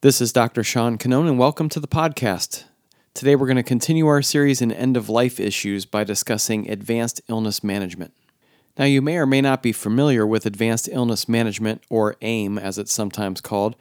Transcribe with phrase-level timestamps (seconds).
[0.00, 0.62] This is Dr.
[0.62, 2.62] Sean Canone, and welcome to the podcast.
[3.14, 7.20] Today, we're going to continue our series in end of life issues by discussing advanced
[7.26, 8.14] illness management.
[8.78, 12.78] Now, you may or may not be familiar with advanced illness management, or AIM as
[12.78, 13.74] it's sometimes called,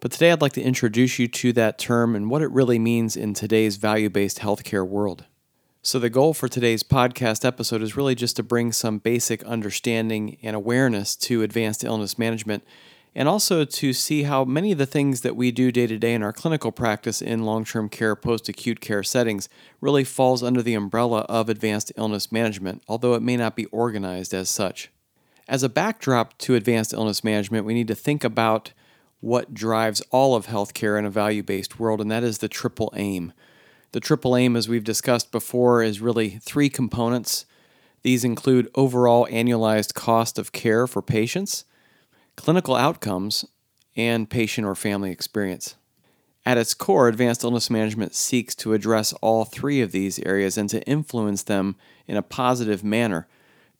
[0.00, 3.14] but today I'd like to introduce you to that term and what it really means
[3.14, 5.26] in today's value based healthcare world.
[5.82, 10.38] So, the goal for today's podcast episode is really just to bring some basic understanding
[10.42, 12.64] and awareness to advanced illness management
[13.14, 16.14] and also to see how many of the things that we do day to day
[16.14, 19.48] in our clinical practice in long-term care post-acute care settings
[19.80, 24.32] really falls under the umbrella of advanced illness management although it may not be organized
[24.32, 24.90] as such.
[25.48, 28.72] As a backdrop to advanced illness management we need to think about
[29.20, 33.32] what drives all of healthcare in a value-based world and that is the triple aim.
[33.92, 37.44] The triple aim as we've discussed before is really three components.
[38.02, 41.64] These include overall annualized cost of care for patients
[42.40, 43.44] clinical outcomes,
[43.96, 45.76] and patient or family experience.
[46.46, 50.68] At its core, advanced illness management seeks to address all three of these areas and
[50.70, 53.28] to influence them in a positive manner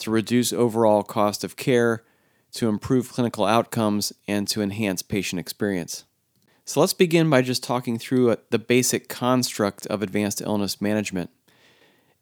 [0.00, 2.04] to reduce overall cost of care,
[2.52, 6.04] to improve clinical outcomes, and to enhance patient experience.
[6.66, 11.30] So let's begin by just talking through the basic construct of advanced illness management.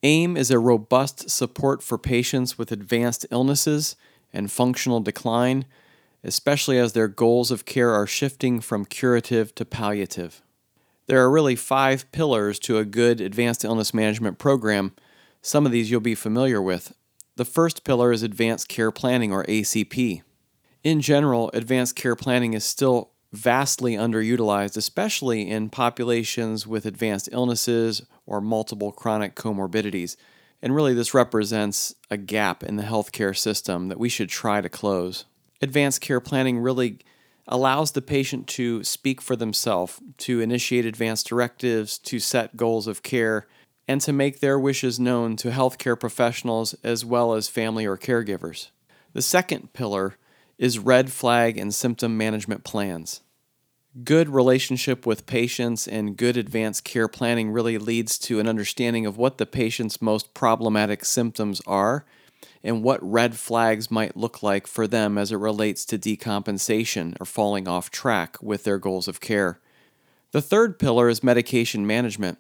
[0.04, 3.96] AIM is a robust support for patients with advanced illnesses
[4.32, 5.64] and functional decline
[6.24, 10.42] especially as their goals of care are shifting from curative to palliative.
[11.06, 14.92] There are really five pillars to a good advanced illness management program.
[15.40, 16.94] Some of these you'll be familiar with.
[17.36, 20.22] The first pillar is advanced care planning, or ACP.
[20.82, 28.02] In general, advanced care planning is still vastly underutilized, especially in populations with advanced illnesses
[28.26, 30.16] or multiple chronic comorbidities.
[30.60, 34.68] And really, this represents a gap in the healthcare system that we should try to
[34.68, 35.24] close
[35.60, 36.98] advanced care planning really
[37.46, 43.02] allows the patient to speak for themselves, to initiate advanced directives, to set goals of
[43.02, 43.46] care,
[43.88, 48.68] and to make their wishes known to healthcare professionals as well as family or caregivers.
[49.14, 50.16] The second pillar
[50.58, 53.22] is red flag and symptom management plans.
[54.04, 59.16] Good relationship with patients and good advanced care planning really leads to an understanding of
[59.16, 62.04] what the patient's most problematic symptoms are
[62.62, 67.26] and what red flags might look like for them as it relates to decompensation or
[67.26, 69.60] falling off track with their goals of care.
[70.32, 72.38] The third pillar is medication management.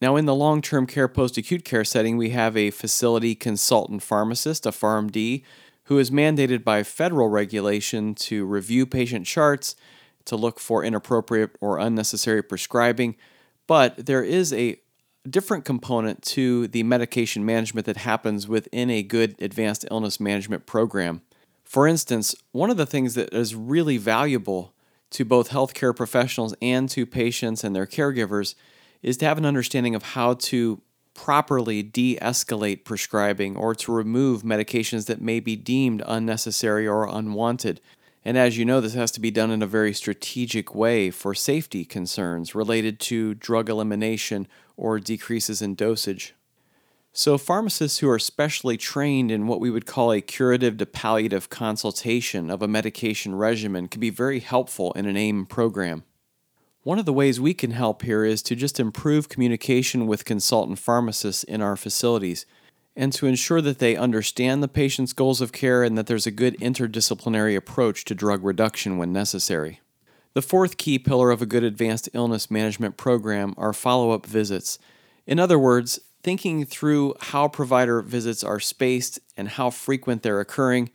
[0.00, 4.02] Now, in the long term care post acute care setting, we have a facility consultant
[4.02, 5.42] pharmacist, a PharmD,
[5.84, 9.74] who is mandated by federal regulation to review patient charts,
[10.26, 13.16] to look for inappropriate or unnecessary prescribing.
[13.66, 14.76] But there is a
[15.30, 21.22] different component to the medication management that happens within a good advanced illness management program.
[21.64, 24.74] For instance, one of the things that is really valuable
[25.10, 28.54] to both healthcare professionals and to patients and their caregivers
[29.02, 30.80] is to have an understanding of how to
[31.14, 37.80] properly de escalate prescribing or to remove medications that may be deemed unnecessary or unwanted.
[38.24, 41.34] And as you know, this has to be done in a very strategic way for
[41.34, 46.34] safety concerns related to drug elimination or decreases in dosage.
[47.12, 51.48] So, pharmacists who are specially trained in what we would call a curative to palliative
[51.48, 56.04] consultation of a medication regimen can be very helpful in an AIM program.
[56.82, 60.78] One of the ways we can help here is to just improve communication with consultant
[60.78, 62.46] pharmacists in our facilities
[62.98, 66.32] and to ensure that they understand the patient's goals of care and that there's a
[66.32, 69.80] good interdisciplinary approach to drug reduction when necessary.
[70.34, 74.80] The fourth key pillar of a good advanced illness management program are follow up visits.
[75.28, 80.90] In other words, thinking through how provider visits are spaced and how frequent they're occurring,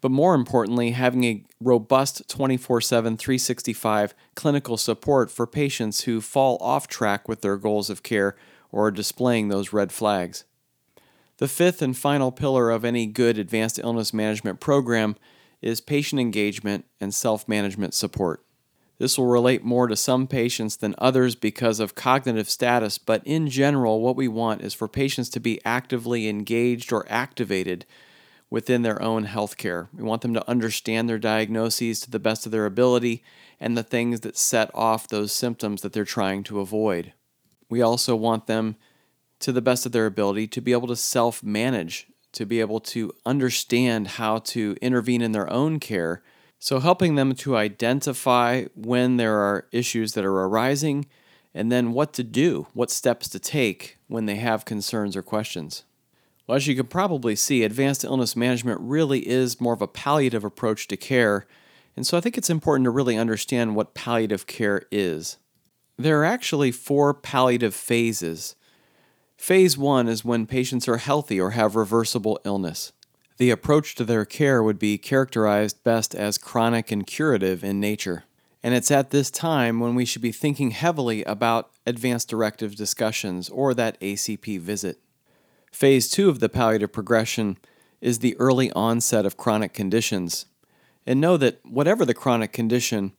[0.00, 6.56] but more importantly, having a robust 24 7, 365 clinical support for patients who fall
[6.60, 8.36] off track with their goals of care
[8.70, 10.44] or are displaying those red flags.
[11.42, 15.16] The fifth and final pillar of any good advanced illness management program
[15.60, 18.44] is patient engagement and self management support.
[18.98, 23.48] This will relate more to some patients than others because of cognitive status, but in
[23.48, 27.86] general, what we want is for patients to be actively engaged or activated
[28.48, 29.88] within their own health care.
[29.92, 33.24] We want them to understand their diagnoses to the best of their ability
[33.58, 37.14] and the things that set off those symptoms that they're trying to avoid.
[37.68, 38.76] We also want them
[39.42, 42.80] to the best of their ability to be able to self manage, to be able
[42.80, 46.22] to understand how to intervene in their own care.
[46.58, 51.06] So, helping them to identify when there are issues that are arising
[51.54, 55.84] and then what to do, what steps to take when they have concerns or questions.
[56.46, 60.44] Well, as you can probably see, advanced illness management really is more of a palliative
[60.44, 61.46] approach to care
[61.94, 65.36] And so I think it's important to really understand what palliative care is.
[65.98, 68.56] There are actually four palliative phases.
[69.36, 72.92] Phase one is when patients are healthy or have reversible illness.
[73.38, 78.24] The approach to their care would be characterized best as chronic and curative in nature.
[78.62, 83.48] And it's at this time when we should be thinking heavily about advanced directive discussions
[83.48, 85.00] or that ACP visit.
[85.72, 87.58] Phase two of the palliative progression
[88.00, 90.46] is the early onset of chronic conditions.
[91.06, 93.12] And know that whatever the chronic condition,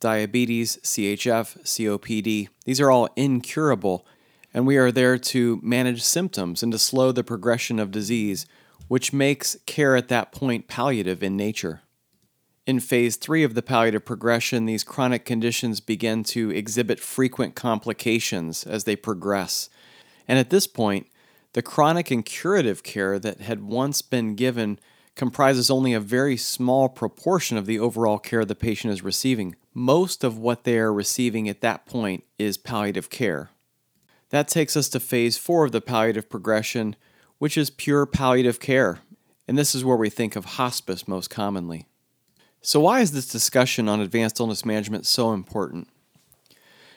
[0.00, 4.06] diabetes, CHF, COPD, these are all incurable,
[4.52, 8.46] and we are there to manage symptoms and to slow the progression of disease,
[8.88, 11.82] which makes care at that point palliative in nature.
[12.66, 18.64] In phase three of the palliative progression, these chronic conditions begin to exhibit frequent complications
[18.64, 19.70] as they progress.
[20.26, 21.06] And at this point,
[21.54, 24.78] the chronic and curative care that had once been given
[25.14, 29.56] comprises only a very small proportion of the overall care the patient is receiving.
[29.72, 33.50] Most of what they are receiving at that point is palliative care.
[34.30, 36.96] That takes us to phase four of the palliative progression,
[37.38, 39.00] which is pure palliative care.
[39.46, 41.86] And this is where we think of hospice most commonly.
[42.60, 45.88] So, why is this discussion on advanced illness management so important?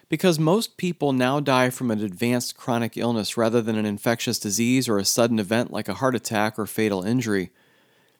[0.09, 4.89] Because most people now die from an advanced chronic illness rather than an infectious disease
[4.89, 7.51] or a sudden event like a heart attack or fatal injury.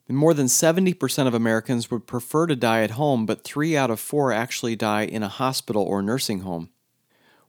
[0.07, 3.91] And more than 70% of Americans would prefer to die at home, but three out
[3.91, 6.69] of four actually die in a hospital or nursing home.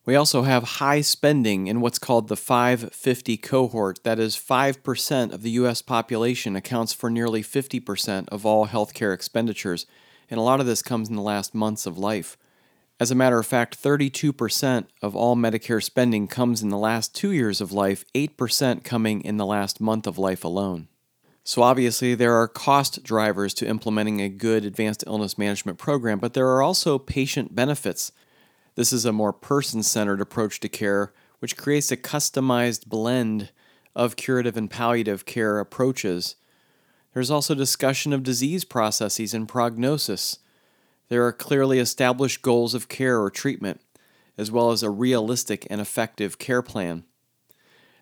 [0.05, 4.03] We also have high spending in what's called the 550 cohort.
[4.03, 5.81] That is, 5% of the U.S.
[5.81, 9.87] population accounts for nearly 50% of all healthcare expenditures,
[10.29, 12.37] and a lot of this comes in the last months of life.
[12.99, 17.31] As a matter of fact, 32% of all Medicare spending comes in the last two
[17.31, 20.89] years of life, 8% coming in the last month of life alone.
[21.45, 26.35] So, obviously, there are cost drivers to implementing a good advanced illness management program, but
[26.35, 28.13] there are also patient benefits.
[28.75, 33.51] This is a more person centered approach to care, which creates a customized blend
[33.95, 36.37] of curative and palliative care approaches.
[37.13, 40.39] There's also discussion of disease processes and prognosis.
[41.09, 43.81] There are clearly established goals of care or treatment,
[44.39, 47.05] as well as a realistic and effective care plan.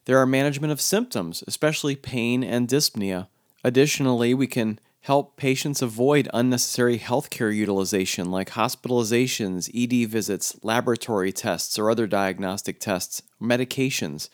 [0.05, 3.27] There are management of symptoms, especially pain and dyspnea.
[3.65, 11.79] Additionally, we can help patients avoid unnecessary healthcare utilization like hospitalizations, ED visits, laboratory tests,
[11.79, 14.29] or other diagnostic tests, medications.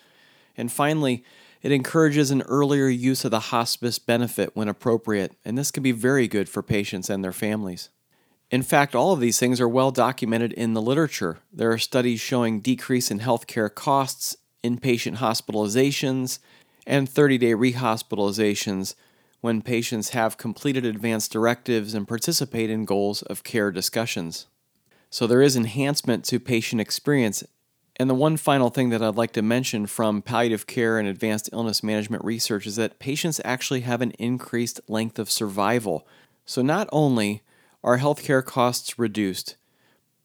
[0.56, 1.24] And finally,
[1.62, 5.92] it encourages an earlier use of the hospice benefit when appropriate, and this can be
[5.92, 7.90] very good for patients and their families.
[8.50, 11.38] In fact, all of these things are well documented in the literature.
[11.52, 16.38] There are studies showing decrease in healthcare costs, inpatient hospitalizations,
[16.86, 18.94] and 30 day rehospitalizations
[19.46, 24.48] when patients have completed advanced directives and participate in goals of care discussions.
[25.08, 27.44] So there is enhancement to patient experience.
[27.94, 31.48] And the one final thing that I'd like to mention from palliative care and advanced
[31.52, 36.08] illness management research is that patients actually have an increased length of survival.
[36.44, 37.42] So not only
[37.84, 39.54] are healthcare costs reduced,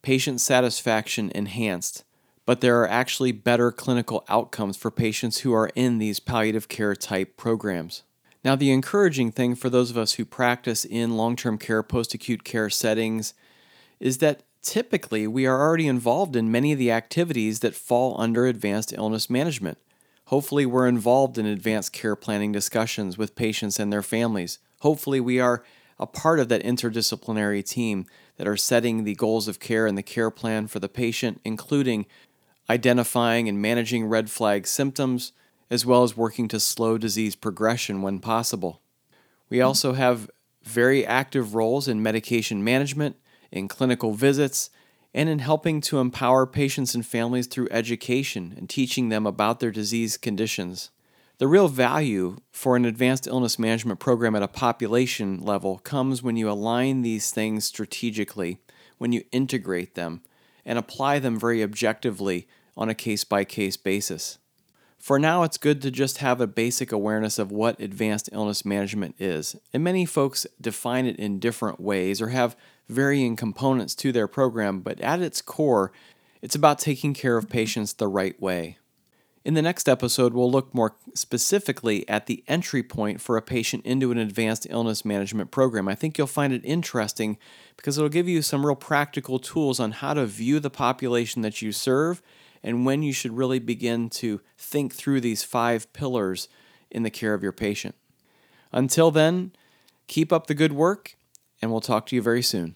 [0.01, 2.05] patient satisfaction enhanced,
[2.47, 6.95] but there are actually better clinical outcomes for patients who are in these palliative care
[6.95, 8.01] type programs.
[8.43, 12.13] Now, the encouraging thing for those of us who practice in long term care, post
[12.13, 13.33] acute care settings
[13.99, 18.45] is that typically we are already involved in many of the activities that fall under
[18.45, 19.77] advanced illness management.
[20.25, 24.59] Hopefully, we're involved in advanced care planning discussions with patients and their families.
[24.79, 25.63] Hopefully, we are
[25.99, 30.03] a part of that interdisciplinary team that are setting the goals of care and the
[30.03, 32.07] care plan for the patient, including
[32.69, 35.31] identifying and managing red flag symptoms,
[35.71, 38.81] as well as working to slow disease progression when possible.
[39.49, 40.29] We also have
[40.63, 43.15] very active roles in medication management,
[43.51, 44.69] in clinical visits,
[45.13, 49.71] and in helping to empower patients and families through education and teaching them about their
[49.71, 50.91] disease conditions.
[51.37, 56.35] The real value for an advanced illness management program at a population level comes when
[56.35, 58.59] you align these things strategically,
[58.97, 60.21] when you integrate them,
[60.65, 62.47] and apply them very objectively
[62.77, 64.37] on a case by case basis.
[65.01, 69.15] For now, it's good to just have a basic awareness of what advanced illness management
[69.17, 69.55] is.
[69.73, 72.55] And many folks define it in different ways or have
[72.87, 75.91] varying components to their program, but at its core,
[76.43, 78.77] it's about taking care of patients the right way.
[79.43, 83.83] In the next episode, we'll look more specifically at the entry point for a patient
[83.87, 85.87] into an advanced illness management program.
[85.87, 87.39] I think you'll find it interesting
[87.75, 91.59] because it'll give you some real practical tools on how to view the population that
[91.59, 92.21] you serve
[92.63, 96.47] and when you should really begin to think through these five pillars
[96.89, 97.95] in the care of your patient.
[98.71, 99.51] Until then,
[100.07, 101.15] keep up the good work,
[101.61, 102.75] and we'll talk to you very soon.